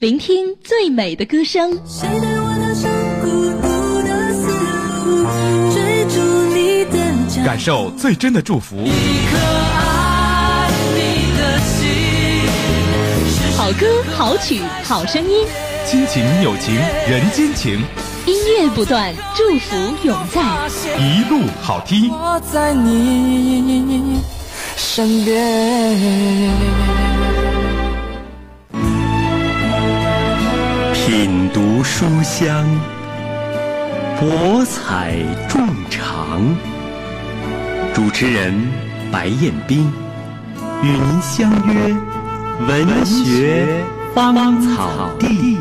[0.00, 2.88] 聆听最美的歌声，谁带我踏上
[3.20, 3.26] 孤
[3.60, 3.66] 独
[4.06, 4.46] 的丝
[5.10, 5.26] 路，
[5.74, 6.20] 追逐
[6.54, 6.94] 你的
[7.28, 8.76] 脚感受最真的祝福。
[8.76, 9.36] 一颗
[9.74, 11.88] 爱你的心，
[13.56, 15.44] 好歌好曲好声音，
[15.84, 17.82] 亲情友情人间情，
[18.24, 20.40] 音乐不断，祝福永在。
[20.96, 22.08] 一路好听。
[22.08, 24.20] 我在你
[24.76, 26.57] 身边。
[31.52, 32.66] 读书香，
[34.18, 35.14] 博采
[35.48, 36.42] 众长。
[37.94, 38.54] 主持人
[39.10, 39.90] 白彦斌
[40.82, 41.96] 与您相约
[42.66, 43.82] 文学
[44.14, 45.56] 芳草地。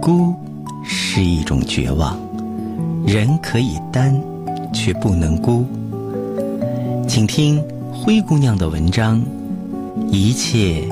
[0.00, 0.34] 孤
[0.84, 2.16] 是一种绝望。
[3.06, 4.14] 人可以单，
[4.72, 5.64] 却不能孤。
[7.06, 9.22] 请听灰姑娘的文章，
[10.10, 10.82] 一切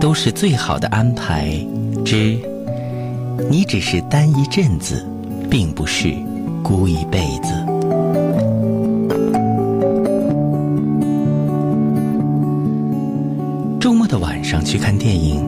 [0.00, 1.54] 都是最好的安排
[2.04, 2.38] 之，
[3.50, 5.06] 你只是单一阵子，
[5.50, 6.14] 并不是
[6.62, 7.52] 孤一辈子。
[13.78, 15.44] 周末的晚上去看电影，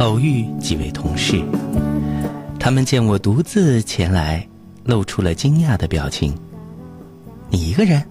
[0.00, 1.42] 偶遇几位同事，
[2.58, 4.46] 他们见我独自前来，
[4.84, 6.34] 露出了惊讶的表情。
[7.48, 8.02] 你一个人？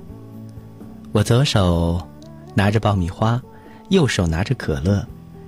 [1.12, 2.02] 我左手
[2.56, 3.40] 拿着爆米花，
[3.90, 5.06] 右手拿着可乐，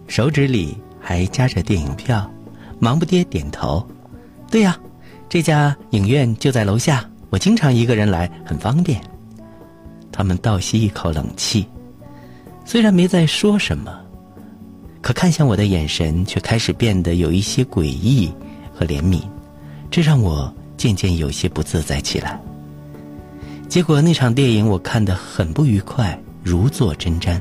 [0.07, 2.29] 手指里还夹着电影票，
[2.77, 3.83] 忙不迭点头。
[4.51, 4.77] 对呀，
[5.29, 9.01] 这家影院就在楼下，我经常一个人来，很方便。
[10.11, 11.65] 他们倒吸一口冷气。
[12.65, 13.97] 虽然没再说什么，
[15.01, 18.31] 可看向我的眼神却开始变得有一些诡异
[18.79, 19.21] 和怜悯，
[19.91, 22.39] 这让我渐渐有些不自在起来。
[23.67, 27.37] 结果那场电影我看得很不愉快，如坐针毡。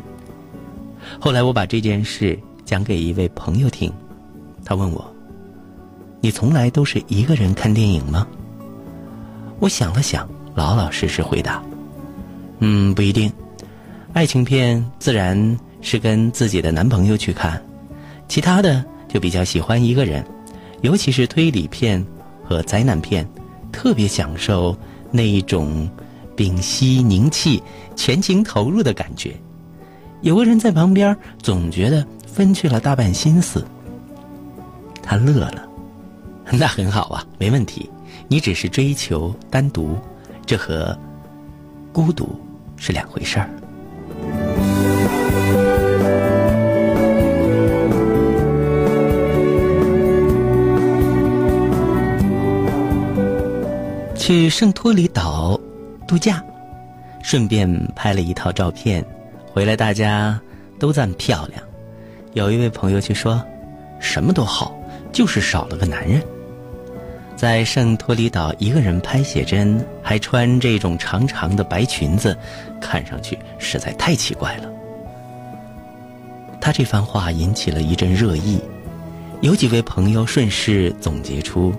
[1.21, 3.93] 后来我把这件事讲给一位朋友听，
[4.65, 5.15] 他问我
[6.21, 8.27] ：“你从来都是一个人看电影吗？”
[9.61, 11.63] 我想了想，老老实实回答
[12.59, 13.33] ：“嗯，不一定。”
[14.13, 17.63] 爱情片自然是跟自己的男朋友去看，
[18.27, 20.25] 其他的就比较喜欢一个人，
[20.81, 22.05] 尤其是推理片
[22.45, 23.29] 和灾难片，
[23.73, 24.77] 特别享受
[25.11, 25.89] 那一种
[26.37, 27.63] 屏息凝气、
[27.97, 29.35] 全情投入的感觉。
[30.21, 33.65] 有个人在旁边，总觉得分去了大半心思。
[35.03, 35.69] 他乐了，
[36.53, 37.89] 那很好啊，没问题。
[38.29, 39.97] 你只是追求单独，
[40.45, 40.97] 这和
[41.93, 42.39] 孤独
[42.77, 43.49] 是两回事儿。
[54.29, 55.59] 去圣托里岛
[56.07, 56.45] 度假，
[57.23, 57.67] 顺便
[57.97, 59.03] 拍了一套照片，
[59.51, 60.39] 回来大家
[60.79, 61.63] 都赞漂亮。
[62.35, 63.43] 有一位朋友却说
[63.99, 64.79] ：“什么都好，
[65.13, 66.23] 就是少了个男人。”
[67.37, 72.37] 在圣托里岛一个人拍写真，还穿这种长长的白裙子，
[72.83, 74.69] 看上去实在太奇怪了。
[76.61, 78.61] 他这番话引起了一阵热议，
[79.41, 81.73] 有几位朋友顺势总结出，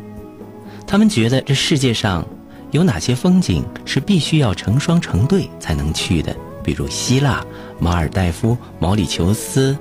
[0.87, 2.25] 他们觉得这世界上
[2.71, 7.43] 有哪些风景是必须要成双成对才能去的，比如希腊、
[7.79, 9.75] 马尔代夫、毛里求斯，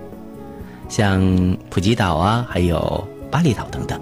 [0.88, 1.20] 像
[1.68, 4.00] 普吉岛啊，还有巴厘岛等等。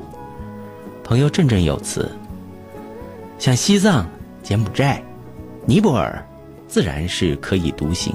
[1.02, 2.10] 朋友振振有词，
[3.38, 4.06] 像西藏、
[4.42, 5.02] 柬埔寨、
[5.64, 6.24] 尼泊尔，
[6.68, 8.14] 自然是可以独行。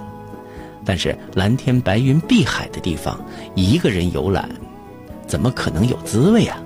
[0.86, 3.20] 但是蓝天白云碧海的地方，
[3.56, 4.50] 一个人游览，
[5.28, 6.58] 怎么可能有滋味啊？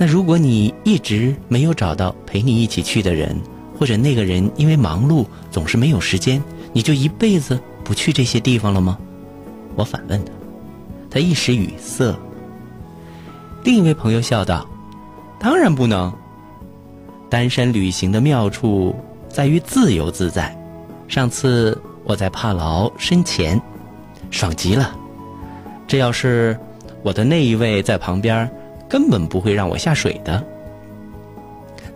[0.00, 3.38] 那如果你一直没有找到陪你一起去的人，
[3.78, 6.42] 或者那个人因为忙碌总是没有时间，
[6.72, 8.96] 你就一辈子不去这些地方了吗？
[9.76, 10.32] 我反问他，
[11.10, 12.18] 他一时语塞。
[13.62, 14.66] 另一位朋友笑道
[15.38, 16.10] ：“当然不能。
[17.28, 18.96] 单身旅行的妙处
[19.28, 20.56] 在于自由自在。
[21.08, 23.60] 上次。”我在帕劳深潜，
[24.32, 24.96] 爽极了。
[25.86, 26.58] 这要是
[27.02, 28.50] 我的那一位在旁边，
[28.90, 30.44] 根本不会让我下水的。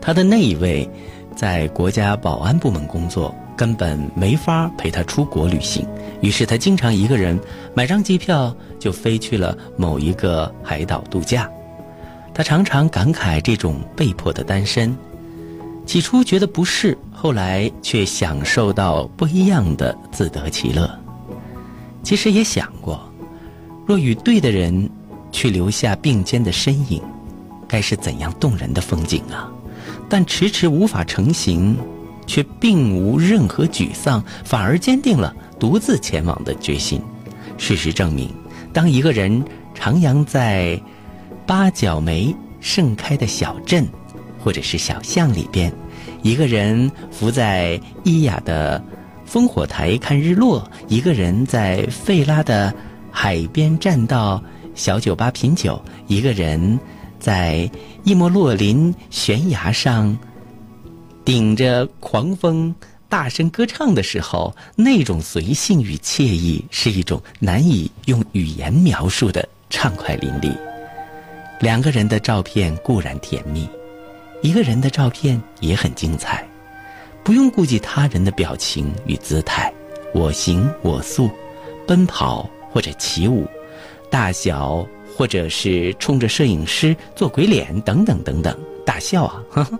[0.00, 0.88] 他的那一位
[1.34, 5.84] 在国家保安部门工作，根本没法陪他出国旅行，
[6.20, 7.38] 于是他经常一个人
[7.74, 11.50] 买张机票就飞去了某一个海岛度假。
[12.32, 14.96] 他常常感慨这种被迫的单身，
[15.86, 20.88] 起初觉得不适，后来却享受到不一样的自得其乐。
[22.02, 23.00] 其实也想过，
[23.86, 24.90] 若与对的人
[25.34, 27.02] 去留下并肩的身影，
[27.66, 29.50] 该是怎样动人的风景啊！
[30.08, 31.76] 但迟迟无法成行，
[32.24, 37.02] 却并无任何沮丧，反而坚定了独自前往的决心。
[37.58, 38.30] 事实证明，
[38.72, 39.44] 当一个人
[39.76, 40.80] 徜徉在
[41.44, 43.84] 八角梅盛开的小镇，
[44.38, 45.72] 或者是小巷里边，
[46.22, 48.80] 一个人伏在伊雅的
[49.28, 52.72] 烽火台看日落，一个人在费拉的
[53.10, 54.40] 海边栈道
[54.74, 56.78] 小酒吧品酒，一个人
[57.18, 57.70] 在
[58.02, 60.16] 伊莫洛林悬崖上
[61.24, 62.74] 顶着狂风
[63.08, 70.52] 大声歌唱的时候，那种随性与惬意，是一种难以用语言描述的畅快淋漓。
[71.60, 73.68] 两个人的照片固然甜蜜，
[74.42, 76.44] 一个人的照片也很精彩，
[77.22, 79.72] 不用顾及他人的表情与姿态，
[80.12, 81.30] 我行我素，
[81.86, 83.46] 奔跑或者起舞，
[84.14, 88.56] 大小或者是冲着摄影师做鬼脸等等等等，
[88.86, 89.42] 大笑啊！
[89.50, 89.78] 呵 呵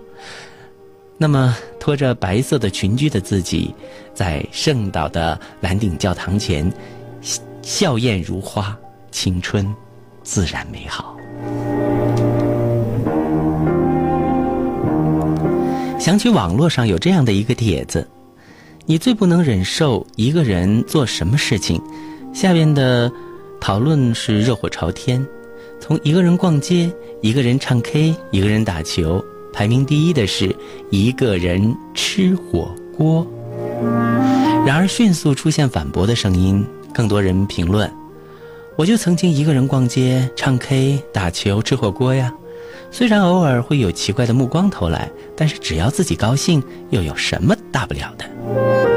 [1.17, 3.73] 那么，拖着白色的裙裾的自己，
[4.13, 6.69] 在圣岛的蓝顶教堂前，
[7.21, 8.77] 笑笑靥如花，
[9.09, 9.73] 青春
[10.21, 11.15] 自然美好。
[15.97, 18.05] 想起网络上有这样的一个帖子：
[18.85, 21.81] 你最不能忍受一个人做什么事情？
[22.33, 23.09] 下面的
[23.65, 25.25] 讨论是热火朝天，
[25.79, 26.87] 从一个人逛街、
[27.21, 30.55] 一个人唱 K、一个人打球，排名第一的是
[30.91, 33.25] 一个人吃火锅。
[34.67, 36.63] 然而迅速出现反驳的声音，
[36.93, 37.91] 更多人评论
[38.77, 42.31] ：“我就曾经一个人逛街、唱 K、打球、吃火锅呀。”
[42.93, 48.94] 虽然偶尔会有奇怪的目光投来，但是只要自己高兴，又有什么大不了的？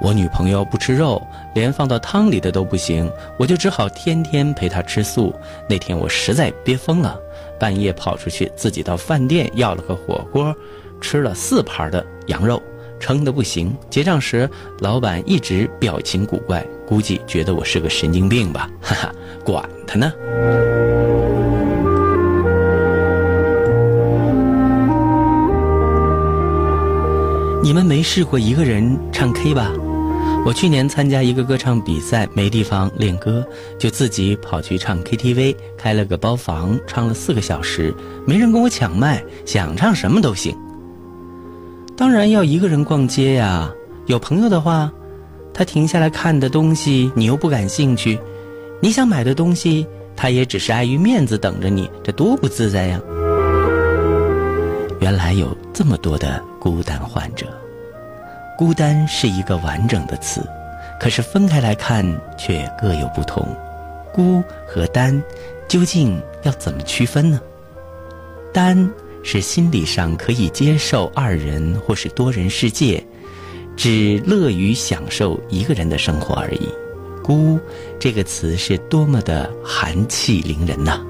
[0.00, 1.20] 我女朋友不吃肉，
[1.54, 5.34] 连放到汤里的都不行，我就只好天天陪她吃素。
[5.68, 7.18] 那天我实在憋疯了，
[7.58, 10.54] 半夜跑出去，自己到饭店要了个火锅，
[11.02, 12.62] 吃了四盘的羊肉，
[12.98, 13.76] 撑得不行。
[13.90, 14.48] 结账时，
[14.78, 19.12] 老板一直表情古怪，估计觉得我是个神经病吧，哈哈，
[19.44, 20.10] 管他呢。
[27.62, 29.70] 你们没试过一个人唱 K 吧？
[30.42, 33.46] 我去年参加一个歌唱比赛，没地方练歌，
[33.78, 37.94] 就自己跑去唱 KTV，开了个包房，唱了四个小时，
[38.26, 40.56] 没人跟我抢麦，想唱什么都行。
[41.96, 43.70] 当然要一个人逛街呀，
[44.06, 44.90] 有朋友的话，
[45.52, 48.18] 他停下来看的东西你又不感兴趣，
[48.80, 49.86] 你想买的东西
[50.16, 53.00] 他也只是碍于面子等着你，这多不自在呀！
[55.00, 57.46] 原来有这么多的孤单患者，
[58.60, 60.46] 孤单是一个完整的词，
[61.00, 62.04] 可是分开来看
[62.36, 63.48] 却各有不同。
[64.12, 65.18] 孤和单，
[65.66, 67.40] 究竟要怎么区分呢？
[68.52, 68.76] 单
[69.22, 73.02] 是心理上可以接受二人或是多人世界，
[73.78, 76.68] 只乐于享受一个人的生活而已。
[77.24, 77.58] 孤
[77.98, 81.00] 这个词是多么的寒气凌人呐！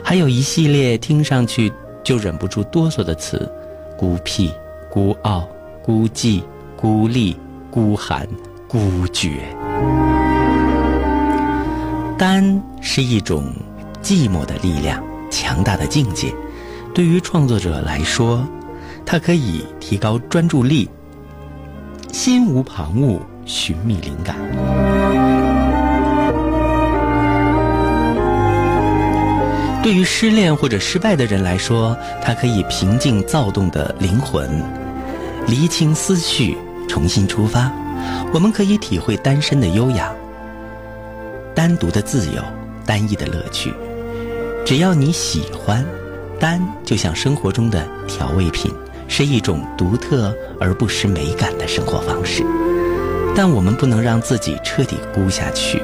[0.00, 1.72] 还有一系列听上去。
[2.04, 3.50] 就忍不住哆嗦的词：
[3.96, 4.50] 孤僻、
[4.88, 5.46] 孤傲、
[5.82, 6.42] 孤寂、
[6.80, 7.36] 孤立、
[7.72, 8.24] 孤寒、
[8.68, 9.40] 孤绝。
[12.16, 13.52] 单是一种
[14.00, 16.32] 寂寞的力量，强大的境界。
[16.94, 18.46] 对于创作者来说，
[19.04, 20.88] 它可以提高专注力，
[22.12, 24.36] 心无旁骛，寻觅灵感。
[29.82, 34.62] 对于失恋或者失败的人来说，它可以平静躁动的灵魂，
[35.48, 36.56] 厘清思绪，
[36.88, 37.70] 重新出发。
[38.32, 40.12] 我们可以体会单身的优雅，
[41.54, 42.42] 单独的自由，
[42.84, 43.72] 单一的乐趣。
[44.64, 45.84] 只要你喜欢，
[46.40, 48.72] 单就像生活中的调味品，
[49.06, 52.42] 是一种独特而不失美感的生活方式。
[53.36, 55.80] 但我们不能让自己彻底孤下去，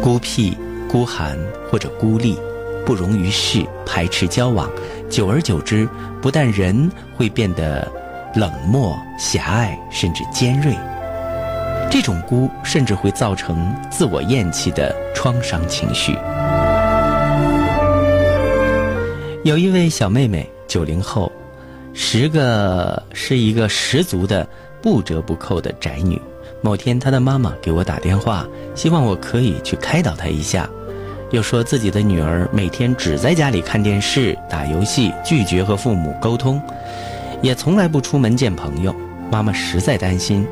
[0.00, 0.56] 孤僻、
[0.88, 1.38] 孤寒
[1.70, 2.38] 或者孤立。
[2.84, 4.68] 不容于世，排斥交往，
[5.08, 5.88] 久而久之，
[6.20, 7.88] 不但人会变得
[8.34, 10.74] 冷漠、狭隘，甚至尖锐。
[11.90, 16.16] 这种孤甚至会造成自我厌弃的创伤情绪。
[19.44, 21.30] 有一位小妹妹，九零后，
[21.92, 24.48] 十个是一个十足的
[24.80, 26.18] 不折不扣的宅女，
[26.62, 30.66] 某天，她的妈妈给我打电话，希望我可以去开导她一下，
[31.30, 36.62] 又说自己的女儿每天只在家里看电视、打游戏，拒绝和父母沟通，
[37.42, 38.94] 也从来不出门见朋友。
[39.30, 40.46] 妈妈实在担心，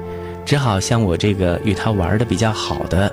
[0.44, 3.11] 只好向我这个与他玩的比较好的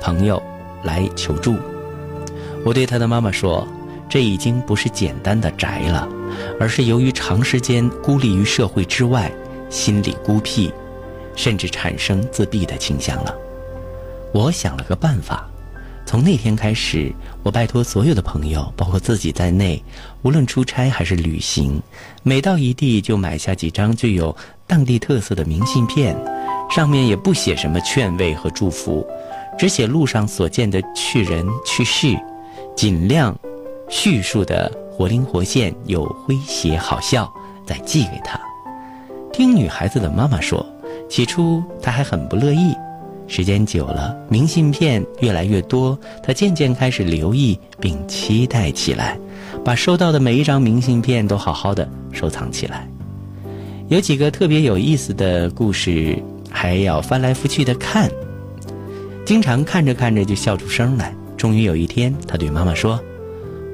[0.00, 0.42] 朋友
[0.84, 1.56] 来求助。
[2.64, 3.66] 我对他的妈妈说
[4.08, 6.08] ：“这已经不是简单的宅了，
[6.60, 9.30] 而是由于长时间孤立于社会之外，
[9.68, 10.72] 心理孤僻。”
[11.36, 13.32] 甚至产生自闭的倾向了。
[14.34, 15.48] 我想了个办法，
[16.08, 17.12] 从那天开始，
[17.42, 19.84] 我拜托所有的朋友，包括自己在内，
[20.22, 21.82] 无论出差还是旅行，
[22.22, 24.34] 每到一地就买下几张具有
[24.66, 26.16] 当地特色的明信片，
[26.70, 29.06] 上面也不写什么劝慰和祝福，
[29.58, 32.18] 只写路上所见的趣人趣事，
[32.74, 33.38] 尽量
[33.90, 37.30] 叙述的活灵活现，有诙谐好笑，
[37.66, 38.40] 再寄给他。
[39.30, 40.64] 听女孩子的妈妈说。
[41.10, 42.74] 起初她还很不乐意，
[43.28, 49.18] 时间久了，明信片越来越多，他渐渐开始留意并期待起来，
[49.62, 52.88] 把收到的每一张明信片都好好的收藏起来。
[53.88, 56.20] 有几个特别有意思的故事，
[56.50, 58.10] 还要翻来覆去的看，
[59.24, 61.14] 经常看着看着就笑出声来。
[61.36, 62.98] 终于有一天，他对妈妈说：“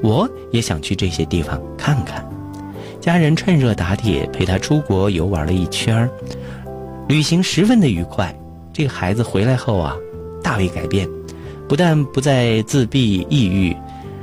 [0.03, 2.29] 我也想去这些地方看看。”
[3.01, 6.11] 家人趁热打铁，陪他出国游玩了一圈儿。
[7.09, 8.35] 旅行十分的愉快，
[8.75, 9.97] 这个孩子回来后啊，
[10.43, 11.09] 大为改变，
[11.69, 13.73] 不但不再自闭抑郁，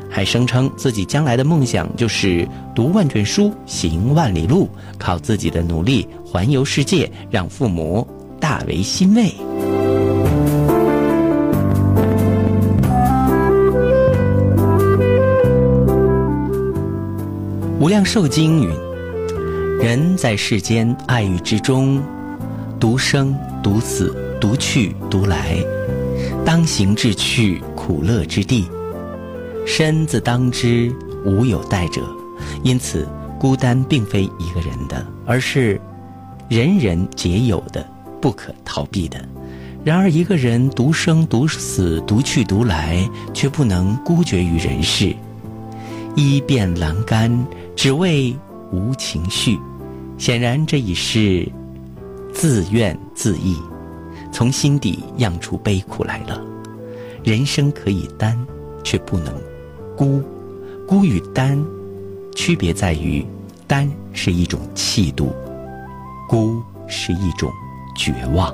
[0.10, 4.67] 还声称自己将来的梦想就是读万卷书，行万里路，
[5.00, 8.05] 靠自己的努力环游世界，让父母
[8.41, 9.31] 大为欣慰。
[17.79, 18.70] 无量寿经云：
[19.79, 22.03] 人在世间爱欲之中。
[22.79, 25.55] 独生独死，独去独来，
[26.43, 28.67] 当行至去苦乐之地，
[29.65, 30.91] 身自当之
[31.24, 32.01] 无有代者。
[32.63, 33.07] 因此，
[33.39, 35.79] 孤单并非一个人的，而是
[36.50, 37.88] 人人皆有的，
[38.19, 39.24] 不可逃避的。
[39.83, 45.15] 然而，一个人独生独死，独去独来，却不能孤绝于人世。
[46.15, 47.31] 衣变阑干，
[47.75, 48.36] 只为
[48.71, 49.57] 无情绪。
[50.17, 51.48] 显然，这已是。
[52.33, 53.55] 自怨自艾，
[54.31, 56.41] 从心底漾出悲苦来了。
[57.23, 58.38] 人生可以单，
[58.83, 59.33] 却不能
[59.95, 60.21] 孤。
[60.88, 61.63] 孤与单，
[62.35, 63.25] 区别在于，
[63.67, 65.31] 单是一种气度，
[66.27, 67.51] 孤是一种
[67.95, 68.53] 绝望。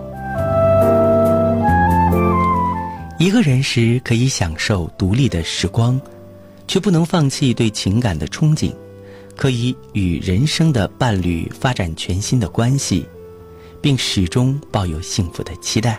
[3.18, 6.00] 一个人时可以享受独立的时光，
[6.68, 8.72] 却不能放弃对情感的憧憬，
[9.36, 13.04] 可以与人生的伴侣发展全新的关系。
[13.88, 15.98] 并始终抱有幸福的期待，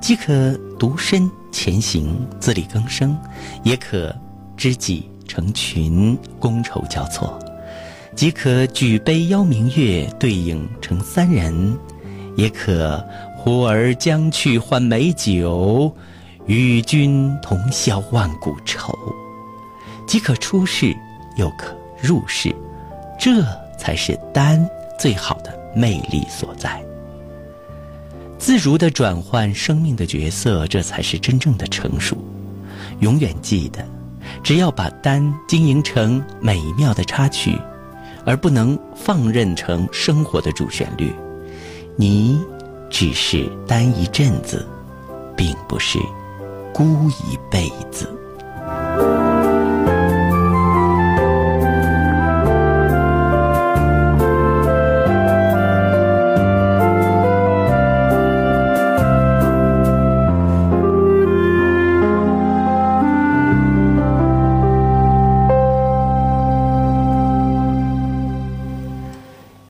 [0.00, 3.18] 即可独身前行自力更生，
[3.64, 4.14] 也可
[4.56, 7.26] 知己成群觥筹交错；
[8.14, 11.76] 即可举杯邀明月对影成三人，
[12.36, 13.04] 也可
[13.36, 15.92] 呼儿将去换美酒，
[16.46, 18.92] 与君同销万古愁；
[20.06, 20.96] 即可出世，
[21.36, 22.54] 又可入世，
[23.18, 23.44] 这
[23.76, 24.64] 才是丹
[25.00, 25.65] 最好的。
[25.76, 26.82] 魅力所在，
[28.38, 32.16] 自如的转换生命的角色，这才是真正的成熟。
[33.00, 33.86] 永远记得，
[34.42, 37.58] 只要把单经营成美妙的插曲，
[38.24, 41.12] 而不能放任成生活的主旋律，
[41.94, 42.40] 你
[42.88, 44.66] 只是单一阵子，
[45.36, 45.98] 并不是
[46.72, 48.15] 孤一辈子。